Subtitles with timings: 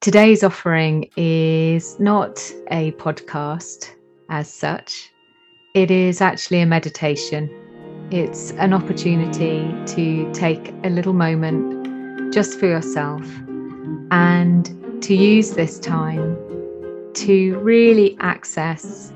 [0.00, 2.38] Today's offering is not
[2.70, 3.90] a podcast
[4.30, 5.12] as such,
[5.74, 7.50] it is actually a meditation.
[8.10, 13.26] It's an opportunity to take a little moment just for yourself
[14.10, 16.34] and to use this time
[17.12, 19.12] to really access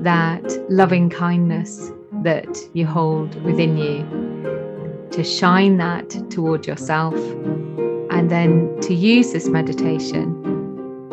[0.00, 1.90] that loving kindness
[2.22, 7.16] that you hold within you, to shine that toward yourself
[8.18, 10.42] and then to use this meditation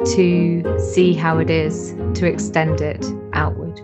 [0.04, 3.80] to see how it is to extend it outward.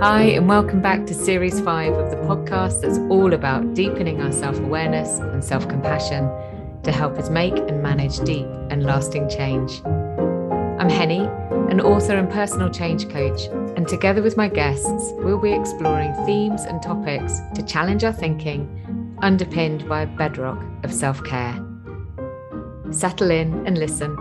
[0.00, 4.30] Hi, and welcome back to Series 5 of the podcast that's all about deepening our
[4.30, 6.30] self awareness and self compassion
[6.84, 9.82] to help us make and manage deep and lasting change.
[9.84, 11.22] I'm Henny,
[11.72, 13.46] an author and personal change coach,
[13.76, 18.77] and together with my guests, we'll be exploring themes and topics to challenge our thinking
[19.22, 21.64] underpinned by a bedrock of self care.
[22.90, 24.16] Settle in and listen.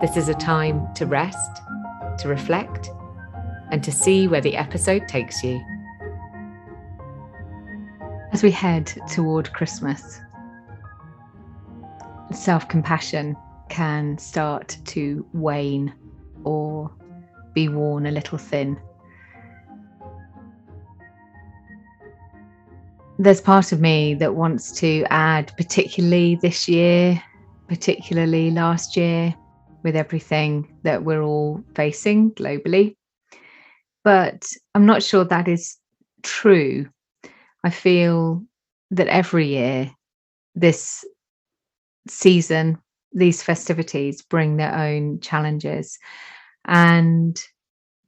[0.00, 1.60] This is a time to rest,
[2.18, 2.90] to reflect,
[3.70, 5.60] and to see where the episode takes you.
[8.32, 10.20] As we head toward Christmas,
[12.32, 13.36] self compassion
[13.68, 15.94] can start to wane
[16.44, 16.90] or
[17.54, 18.80] be worn a little thin.
[23.20, 27.22] There's part of me that wants to add, particularly this year,
[27.68, 29.34] particularly last year,
[29.82, 32.96] with everything that we're all facing globally.
[34.04, 35.76] But I'm not sure that is
[36.22, 36.88] true.
[37.62, 38.42] I feel
[38.90, 39.90] that every year,
[40.54, 41.04] this
[42.08, 42.78] season,
[43.12, 45.98] these festivities bring their own challenges.
[46.64, 47.38] And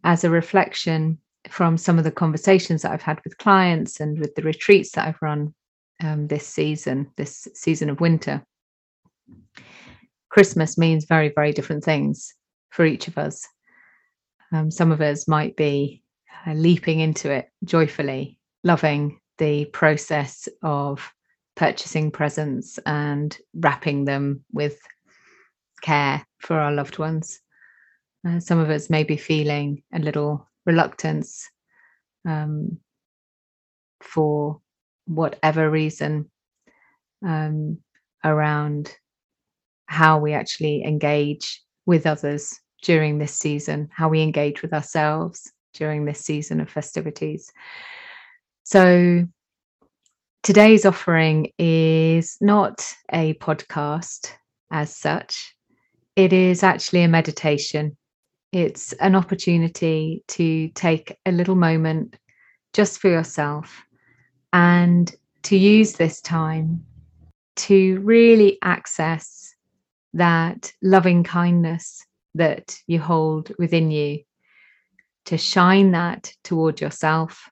[0.04, 1.18] as a reflection,
[1.52, 5.06] from some of the conversations that I've had with clients and with the retreats that
[5.06, 5.54] I've run
[6.02, 8.42] um, this season, this season of winter.
[10.30, 12.32] Christmas means very, very different things
[12.70, 13.46] for each of us.
[14.50, 16.02] Um, some of us might be
[16.46, 21.12] uh, leaping into it joyfully, loving the process of
[21.54, 24.78] purchasing presents and wrapping them with
[25.82, 27.40] care for our loved ones.
[28.26, 31.48] Uh, some of us may be feeling a little reluctance
[32.26, 32.78] um,
[34.00, 34.60] for
[35.06, 36.30] whatever reason
[37.24, 37.78] um,
[38.24, 38.94] around
[39.86, 46.04] how we actually engage with others during this season, how we engage with ourselves during
[46.04, 47.50] this season of festivities.
[48.64, 49.26] So,
[50.42, 54.32] today's offering is not a podcast
[54.70, 55.54] as such,
[56.16, 57.96] it is actually a meditation
[58.52, 62.16] it's an opportunity to take a little moment
[62.74, 63.82] just for yourself
[64.52, 65.14] and
[65.44, 66.84] to use this time
[67.56, 69.54] to really access
[70.14, 72.04] that loving kindness
[72.34, 74.20] that you hold within you,
[75.24, 77.50] to shine that toward yourself,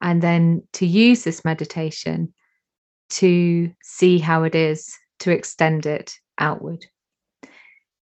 [0.00, 2.32] and then to use this meditation
[3.08, 6.86] to see how it is to extend it outward.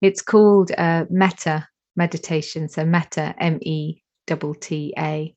[0.02, 2.70] It's called uh, metta meditation.
[2.70, 4.02] So metta, M E
[4.62, 5.36] T A,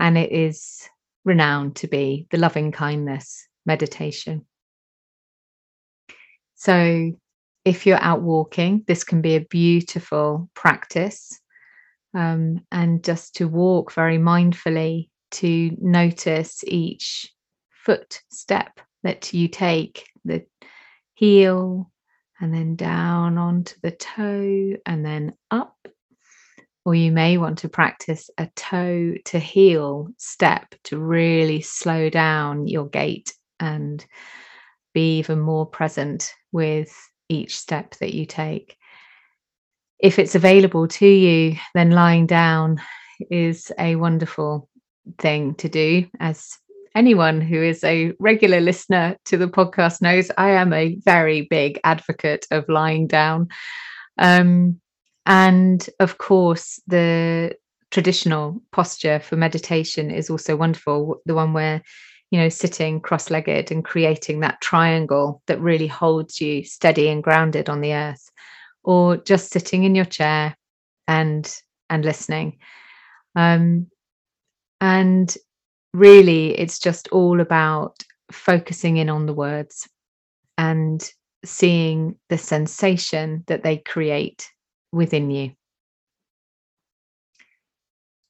[0.00, 0.88] and it is
[1.24, 4.46] renowned to be the loving kindness meditation.
[6.54, 7.12] So
[7.64, 11.38] if you're out walking, this can be a beautiful practice.
[12.14, 17.30] Um, and just to walk very mindfully to notice each
[17.70, 20.46] foot step that you take, the
[21.14, 21.92] heel,
[22.40, 25.76] and then down onto the toe, and then up
[26.88, 32.66] or you may want to practice a toe to heel step to really slow down
[32.66, 34.06] your gait and
[34.94, 36.90] be even more present with
[37.28, 38.74] each step that you take.
[39.98, 42.80] If it's available to you, then lying down
[43.30, 44.66] is a wonderful
[45.18, 46.06] thing to do.
[46.20, 46.56] As
[46.94, 51.80] anyone who is a regular listener to the podcast knows, I am a very big
[51.84, 53.48] advocate of lying down.
[54.16, 54.80] Um,
[55.28, 57.54] and of course, the
[57.90, 61.20] traditional posture for meditation is also wonderful.
[61.26, 61.82] The one where,
[62.30, 67.22] you know, sitting cross legged and creating that triangle that really holds you steady and
[67.22, 68.30] grounded on the earth,
[68.84, 70.56] or just sitting in your chair
[71.06, 71.54] and
[71.90, 72.58] and listening.
[73.36, 73.88] Um,
[74.80, 75.36] and
[75.92, 78.02] really, it's just all about
[78.32, 79.86] focusing in on the words
[80.56, 81.06] and
[81.44, 84.50] seeing the sensation that they create
[84.92, 85.52] within you.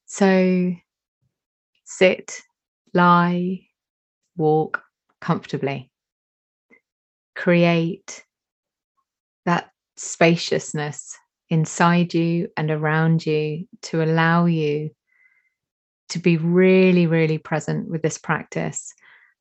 [0.06, 0.74] So
[1.84, 2.40] sit,
[2.94, 3.66] lie,
[4.36, 4.82] walk
[5.20, 5.90] comfortably.
[7.36, 8.24] Create
[9.44, 11.16] that spaciousness
[11.50, 14.90] inside you and around you to allow you
[16.10, 18.92] to be really, really present with this practice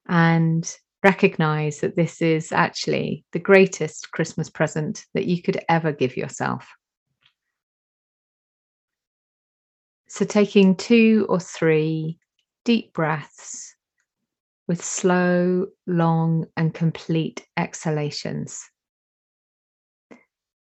[0.07, 6.17] and recognize that this is actually the greatest Christmas present that you could ever give
[6.17, 6.67] yourself.
[10.09, 12.17] So, taking two or three
[12.63, 13.75] deep breaths
[14.65, 18.63] with slow, long, and complete exhalations.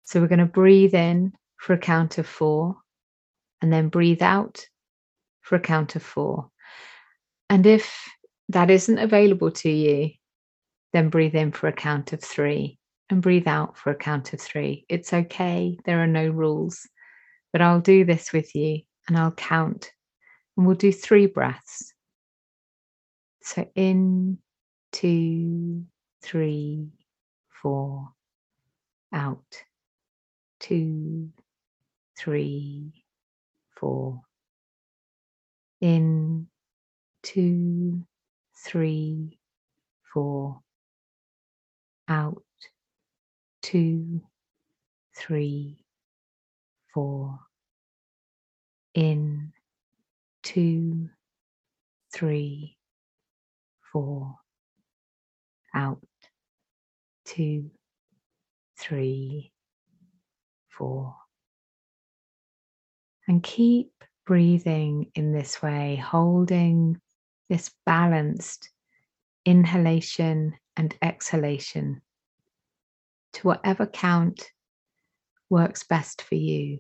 [0.04, 2.78] So, we're going to breathe in for a count of four
[3.62, 4.66] and then breathe out
[5.42, 6.50] for a count of four.
[7.52, 8.10] And if
[8.50, 10.10] that isn't available to you,
[10.92, 12.80] then breathe in for a count of three
[13.12, 14.86] and breathe out for a count of three.
[14.90, 16.88] It's okay, there are no rules,
[17.52, 19.92] but I'll do this with you and I'll count.
[20.56, 21.94] And we'll do three breaths.
[23.42, 24.38] So in,
[24.92, 25.84] two,
[26.22, 26.90] three,
[27.62, 28.10] four,
[29.12, 29.64] out,
[30.60, 31.30] two,
[32.18, 33.04] three,
[33.76, 34.22] four,
[35.82, 36.48] in,
[37.24, 38.04] two,
[38.64, 39.40] three,
[40.14, 40.62] four,
[42.08, 42.44] out,
[43.64, 44.22] two,
[45.16, 45.84] three,
[46.94, 47.40] four,
[49.00, 49.54] in,
[50.44, 51.08] two,
[52.14, 52.76] three,
[53.94, 54.36] four,
[55.74, 56.04] out,
[57.24, 57.72] two,
[58.78, 59.54] three,
[60.68, 61.16] four.
[63.26, 63.92] And keep
[64.26, 67.00] breathing in this way, holding
[67.48, 68.70] this balanced
[69.46, 72.02] inhalation and exhalation
[73.32, 74.52] to whatever count
[75.50, 76.80] works best for you.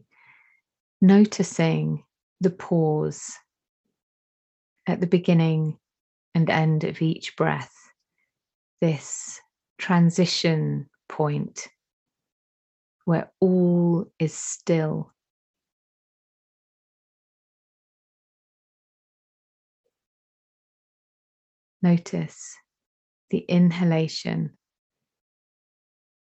[1.01, 2.03] Noticing
[2.41, 3.33] the pause
[4.87, 5.77] at the beginning
[6.33, 7.73] and end of each breath,
[8.81, 9.39] this
[9.77, 11.67] transition point
[13.05, 15.11] where all is still.
[21.81, 22.55] Notice
[23.29, 24.57] the inhalation,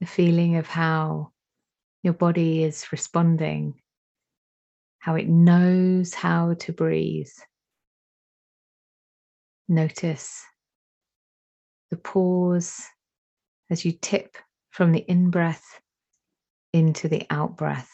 [0.00, 1.32] the feeling of how
[2.02, 3.74] your body is responding,
[5.06, 7.30] how it knows how to breathe.
[9.68, 10.42] Notice
[11.92, 12.82] the pause
[13.70, 14.36] as you tip
[14.70, 15.80] from the in breath
[16.72, 17.88] into the out breath.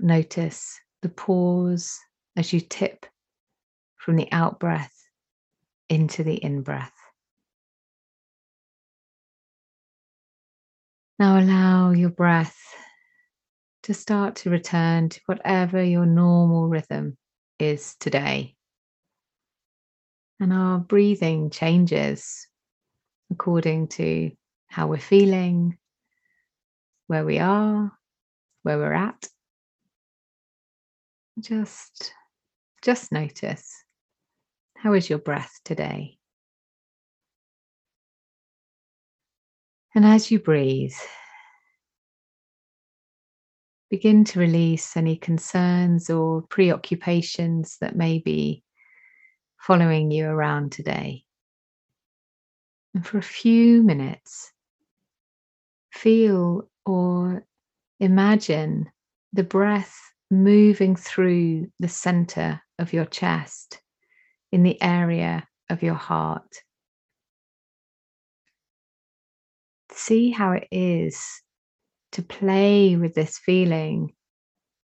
[0.00, 2.00] Notice the pause
[2.34, 3.04] as you tip
[3.98, 4.94] from the out breath
[5.90, 6.96] into the in breath.
[11.18, 12.56] Now allow your breath
[13.86, 17.16] to start to return to whatever your normal rhythm
[17.60, 18.56] is today.
[20.40, 22.48] And our breathing changes
[23.30, 24.32] according to
[24.66, 25.78] how we're feeling,
[27.06, 27.92] where we are,
[28.64, 29.28] where we're at.
[31.38, 32.12] Just
[32.82, 33.72] just notice
[34.76, 36.18] how is your breath today?
[39.94, 40.92] And as you breathe,
[43.96, 48.62] begin to release any concerns or preoccupations that may be
[49.58, 51.24] following you around today.
[52.92, 54.52] And for a few minutes,
[55.94, 57.46] feel or
[57.98, 58.84] imagine
[59.32, 59.96] the breath
[60.30, 63.80] moving through the center of your chest
[64.52, 66.54] in the area of your heart.
[69.90, 71.42] See how it is
[72.16, 74.10] to play with this feeling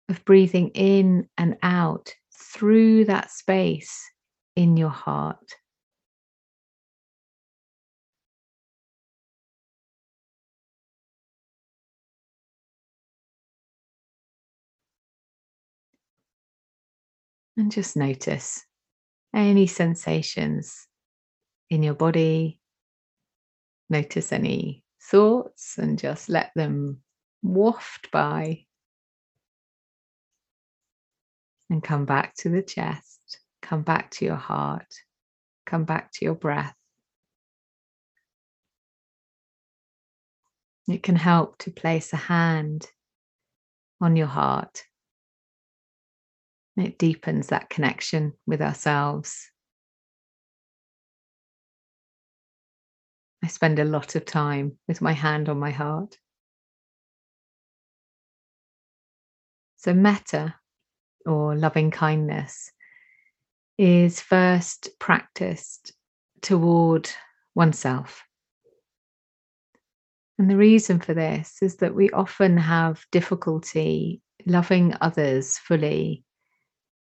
[0.08, 4.02] of breathing in and out through that space
[4.56, 5.36] in your heart.
[17.58, 18.64] And just notice
[19.34, 20.86] any sensations
[21.68, 22.58] in your body.
[23.90, 27.02] Notice any thoughts and just let them
[27.42, 28.64] waft by.
[31.70, 33.40] And come back to the chest.
[33.62, 34.86] Come back to your heart.
[35.66, 36.74] Come back to your breath.
[40.88, 42.86] It can help to place a hand
[44.00, 44.84] on your heart.
[46.78, 49.50] It deepens that connection with ourselves.
[53.44, 56.16] I spend a lot of time with my hand on my heart.
[59.78, 60.56] So, metta
[61.24, 62.72] or loving kindness
[63.78, 65.92] is first practiced
[66.42, 67.08] toward
[67.54, 68.24] oneself.
[70.38, 76.24] And the reason for this is that we often have difficulty loving others fully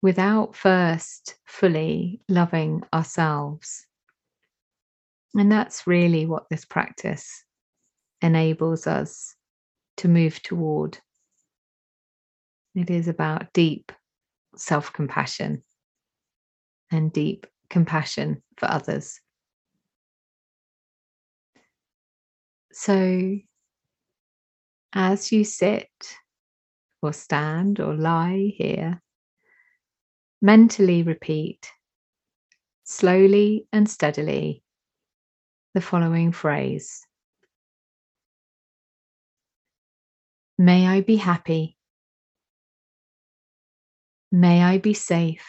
[0.02, 3.86] without first fully loving ourselves.
[5.34, 7.44] And that's really what this practice
[8.20, 9.34] enables us
[9.98, 10.98] to move toward.
[12.74, 13.92] It is about deep
[14.56, 15.62] self compassion
[16.90, 19.20] and deep compassion for others.
[22.72, 23.38] So,
[24.94, 25.90] as you sit
[27.02, 29.02] or stand or lie here,
[30.40, 31.70] mentally repeat
[32.84, 34.62] slowly and steadily
[35.74, 37.06] the following phrase
[40.58, 41.76] May I be happy.
[44.34, 45.46] May I be safe.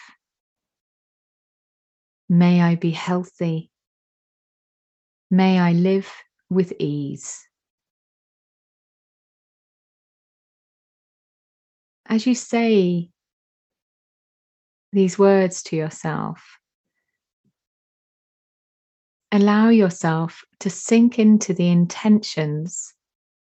[2.28, 3.72] May I be healthy.
[5.32, 6.12] May I live
[6.50, 7.48] with ease.
[12.06, 13.10] As you say
[14.92, 16.60] these words to yourself,
[19.32, 22.94] allow yourself to sink into the intentions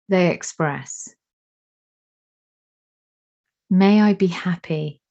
[0.08, 1.14] they express.
[3.70, 5.02] May I be happy.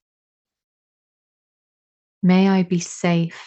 [2.27, 3.41] May I be safe.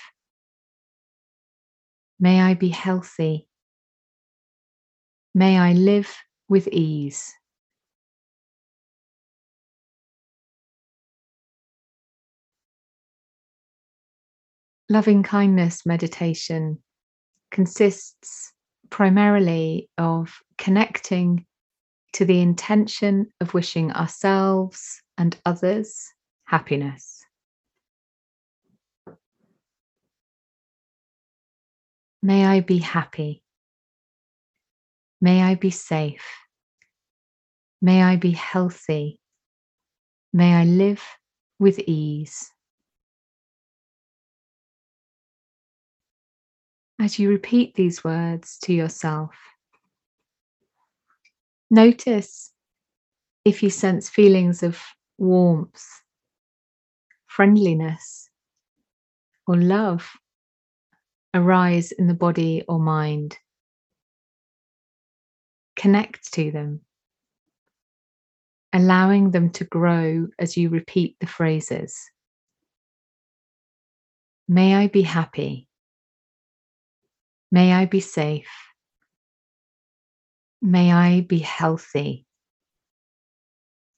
[2.17, 3.50] May I be healthy.
[5.36, 6.15] May I live
[6.48, 7.33] with ease.
[14.88, 16.81] Loving kindness meditation
[17.51, 18.53] consists
[18.89, 21.45] primarily of connecting
[22.13, 26.13] to the intention of wishing ourselves and others
[26.45, 27.18] happiness.
[32.21, 33.43] May I be happy.
[35.21, 36.25] May I be safe.
[37.81, 39.19] May I be healthy.
[40.33, 41.01] May I live
[41.59, 42.51] with ease.
[47.01, 49.33] As you repeat these words to yourself,
[51.71, 52.51] notice
[53.45, 54.81] if you sense feelings of
[55.17, 55.85] warmth,
[57.27, 58.29] friendliness,
[59.47, 60.11] or love
[61.33, 63.38] arise in the body or mind.
[65.75, 66.81] Connect to them,
[68.74, 71.98] allowing them to grow as you repeat the phrases.
[74.48, 75.67] May I be happy.
[77.51, 78.50] May I be safe.
[80.62, 82.25] May I be healthy.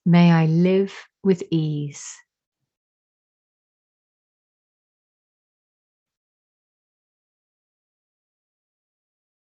[0.06, 2.06] May I live with ease.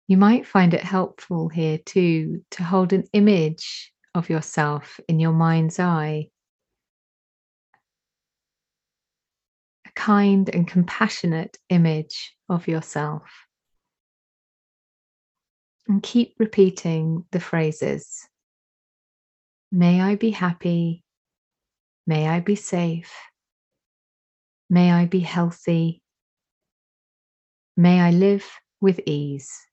[0.08, 5.32] You might find it helpful here too to hold an image of yourself in your
[5.32, 6.28] mind's eye.
[9.86, 13.22] A kind and compassionate image of yourself.
[15.86, 18.26] And keep repeating the phrases
[19.70, 21.04] May I be happy.
[22.06, 23.12] May I be safe.
[24.70, 26.00] May I be healthy.
[27.76, 28.50] May I live
[28.80, 29.67] with ease.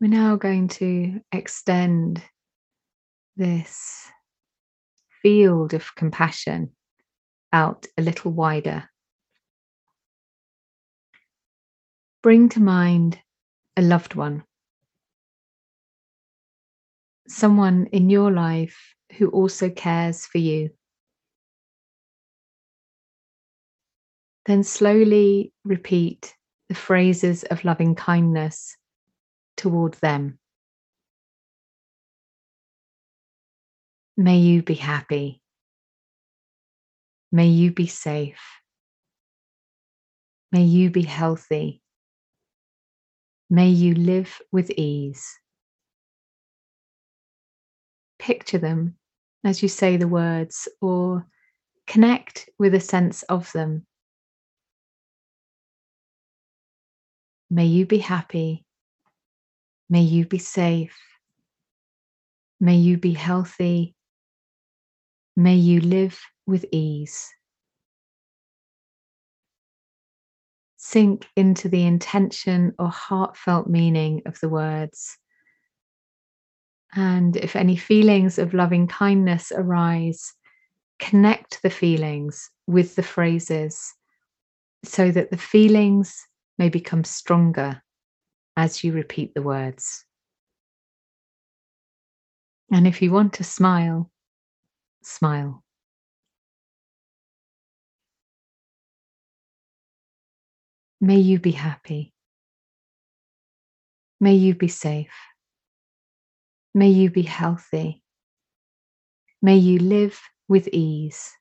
[0.00, 2.22] We're now going to extend
[3.36, 4.08] this
[5.22, 6.70] field of compassion
[7.52, 8.88] out a little wider.
[12.22, 13.18] Bring to mind
[13.76, 14.44] a loved one,
[17.28, 20.70] someone in your life who also cares for you.
[24.46, 26.34] Then slowly repeat
[26.70, 28.78] the phrases of loving kindness
[29.56, 30.38] toward them.
[34.16, 35.40] May you be happy.
[37.32, 38.40] May you be safe.
[40.52, 41.80] May you be healthy.
[43.48, 45.26] May you live with ease.
[48.18, 48.96] Picture them
[49.44, 51.26] as you say the words or
[51.86, 53.86] connect with a sense of them.
[57.50, 58.64] May you be happy.
[59.90, 60.96] May you be safe.
[62.60, 63.94] May you be healthy.
[65.36, 67.28] May you live with ease.
[70.76, 75.18] Sink into the intention or heartfelt meaning of the words
[76.94, 80.32] And if any feelings of loving kindness arise,
[80.98, 83.94] connect the feelings with the phrases
[84.84, 86.26] so that the feelings
[86.58, 87.82] may become stronger
[88.60, 90.04] as you repeat the words.
[92.70, 94.10] And if you want to smile,
[95.02, 95.64] smile.
[101.00, 102.12] May you be happy.
[104.20, 105.18] May you be safe.
[106.74, 108.02] May you be healthy.
[109.40, 111.32] May you live with ease.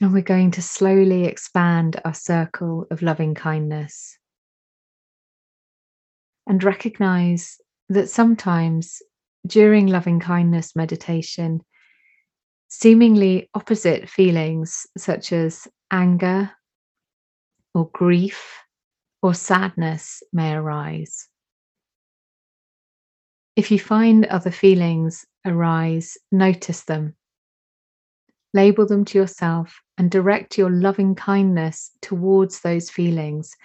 [0.00, 4.18] And we're going to slowly expand our circle of loving kindness
[6.46, 7.58] and recognize
[7.88, 9.00] that sometimes
[9.46, 11.60] during loving kindness meditation,
[12.68, 16.50] seemingly opposite feelings such as anger
[17.72, 18.58] or grief
[19.22, 21.28] or sadness may arise.
[23.56, 27.14] If you find other feelings arise, notice them.
[28.52, 33.56] Label them to yourself and direct your loving kindness towards those feelings.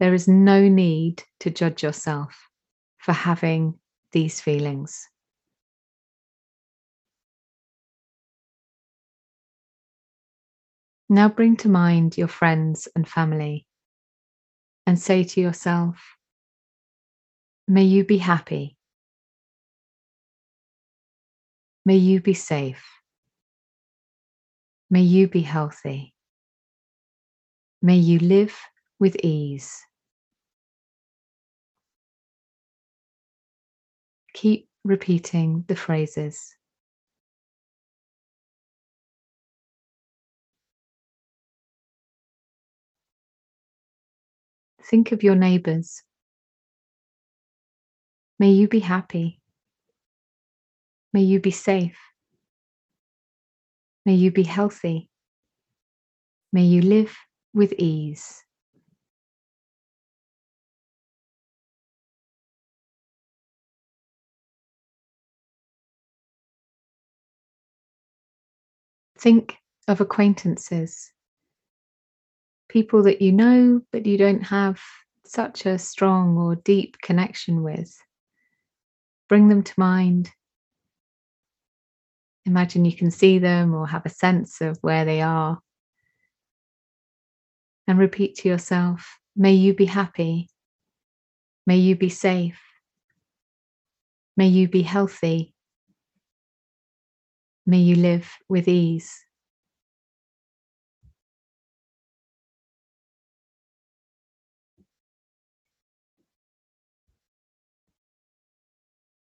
[0.00, 2.48] There is no need to judge yourself
[2.98, 3.78] for having
[4.12, 5.08] these feelings.
[11.08, 13.66] Now bring to mind your friends and family
[14.86, 16.16] and say to yourself,
[17.68, 18.76] May you be happy.
[21.84, 22.84] May you be safe.
[24.90, 26.14] May you be healthy.
[27.82, 28.56] May you live
[28.98, 29.82] with ease.
[34.34, 36.56] Keep repeating the phrases.
[44.90, 46.02] Think of your neighbours.
[48.38, 49.40] May you be happy.
[51.12, 51.96] May you be safe.
[54.06, 55.08] May you be healthy.
[56.52, 57.16] May you live
[57.54, 58.42] with ease.
[69.16, 69.56] Think
[69.88, 71.10] of acquaintances,
[72.68, 74.80] people that you know but you don't have
[75.24, 77.96] such a strong or deep connection with.
[79.28, 80.30] Bring them to mind.
[82.46, 85.58] Imagine you can see them or have a sense of where they are.
[87.86, 90.48] And repeat to yourself, may you be happy.
[91.66, 92.60] May you be safe.
[94.36, 95.54] May you be healthy.
[97.66, 99.24] May you live with ease.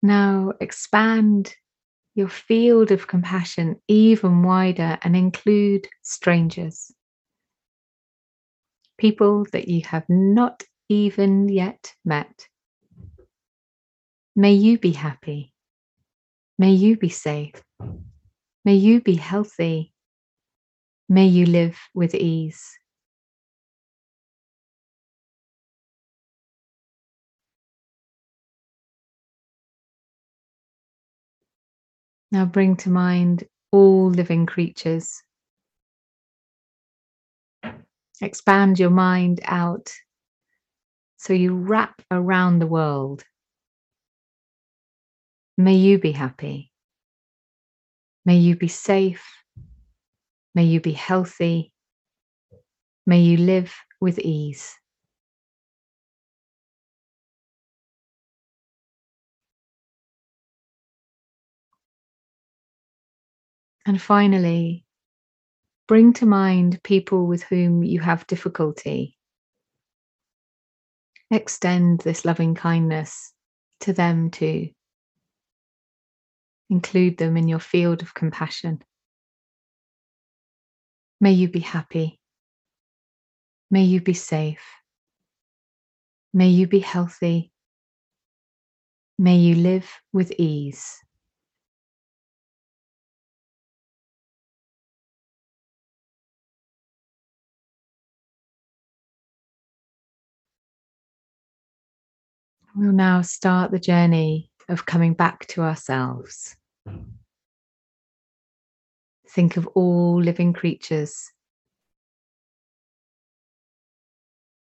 [0.03, 1.55] Now expand
[2.14, 6.92] your field of compassion even wider and include strangers,
[8.98, 12.46] people that you have not even yet met.
[14.37, 15.53] May you be happy.
[16.59, 17.62] May you be safe.
[18.64, 19.92] May you be healthy.
[21.09, 22.79] May you live with ease.
[32.35, 35.23] Now bring to mind all living creatures.
[38.20, 39.92] Expand your mind out
[41.16, 43.23] so you wrap around the world.
[45.57, 46.73] May you be happy.
[48.25, 49.25] May you be safe.
[50.57, 51.73] May you be healthy.
[53.07, 54.75] May you live with ease.
[63.87, 64.85] And finally,
[65.87, 69.18] bring to mind people with whom you have difficulty.
[71.31, 73.33] Extend this loving kindness
[73.81, 74.70] to them too.
[76.70, 78.83] Include them in your field of compassion.
[81.20, 82.20] May you be happy.
[83.70, 84.64] May you be safe.
[86.33, 87.53] May you be healthy.
[89.18, 91.03] May you live with ease.
[102.74, 106.56] We'll now start the journey of coming back to ourselves.
[109.30, 111.30] Think of all living creatures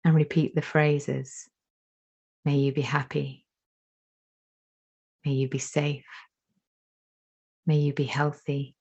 [0.05, 1.48] and repeat the phrases
[2.44, 3.44] May you be happy.
[5.25, 6.05] May you be safe.
[7.66, 8.75] May you be healthy.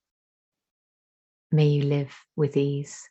[1.52, 3.08] May you live with ease.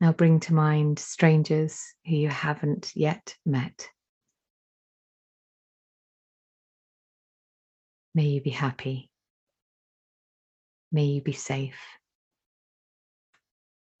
[0.00, 3.88] Now bring to mind strangers who you haven't yet met.
[8.14, 9.10] May you be happy.
[10.92, 11.78] May you be safe.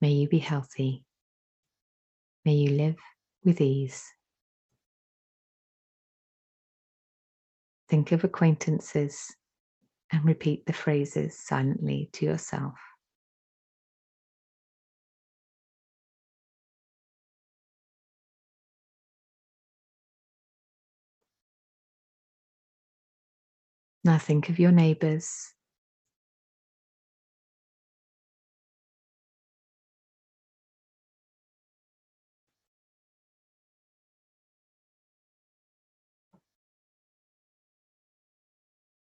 [0.00, 1.04] May you be healthy.
[2.44, 2.96] May you live
[3.44, 4.04] with ease.
[7.88, 9.34] Think of acquaintances
[10.12, 12.74] and repeat the phrases silently to yourself.
[24.06, 25.54] Now think of your neighbours.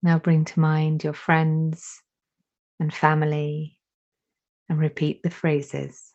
[0.03, 2.01] Now bring to mind your friends
[2.79, 3.79] and family
[4.69, 6.14] and repeat the phrases.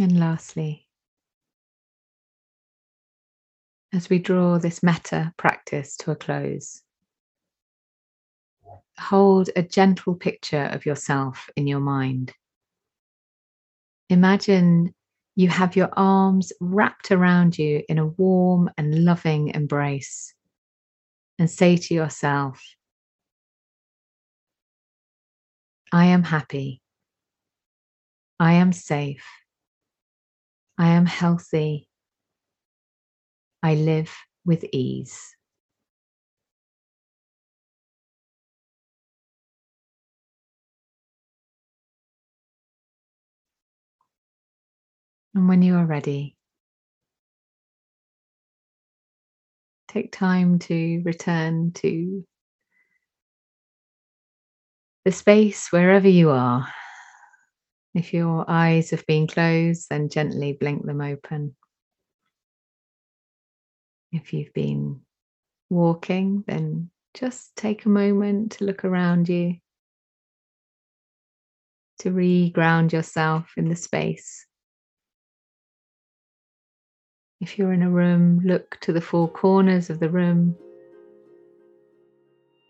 [0.00, 0.88] And lastly,
[3.92, 6.80] as we draw this metta practice to a close,
[8.98, 12.32] hold a gentle picture of yourself in your mind.
[14.08, 14.94] Imagine
[15.36, 20.32] you have your arms wrapped around you in a warm and loving embrace,
[21.38, 22.64] and say to yourself,
[25.92, 26.80] I am happy.
[28.38, 29.26] I am safe.
[30.80, 31.90] I am healthy.
[33.62, 34.10] I live
[34.46, 35.36] with ease.
[45.34, 46.38] And when you are ready,
[49.86, 52.24] take time to return to
[55.04, 56.66] the space wherever you are.
[57.94, 61.56] If your eyes have been closed, then gently blink them open.
[64.12, 65.00] If you've been
[65.68, 69.56] walking, then just take a moment to look around you,
[72.00, 74.46] to re ground yourself in the space.
[77.40, 80.56] If you're in a room, look to the four corners of the room,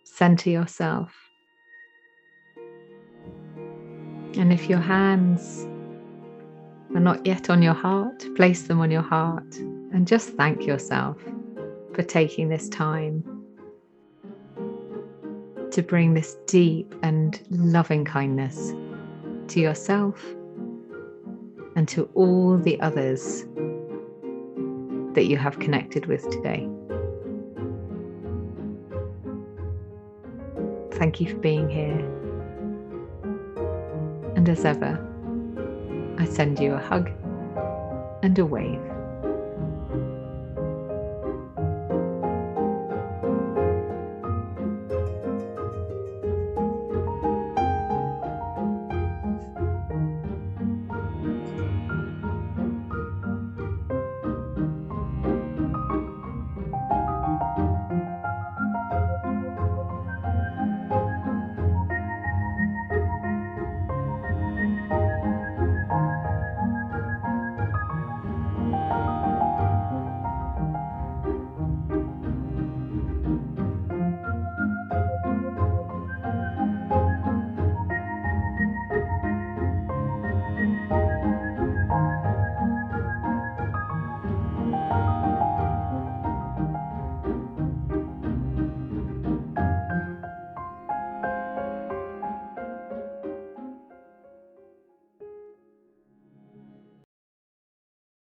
[0.05, 1.30] center yourself.
[4.37, 5.67] And if your hands
[6.95, 9.57] are not yet on your heart, place them on your heart
[9.93, 11.19] and just thank yourself
[11.95, 13.25] for taking this time
[15.71, 18.73] to bring this deep and loving kindness
[19.49, 20.25] to yourself
[21.77, 23.45] and to all the others
[25.15, 26.69] that you have connected with today.
[30.93, 32.20] Thank you for being here.
[34.41, 34.99] And as ever,
[36.17, 37.11] I send you a hug
[38.23, 38.81] and a wave.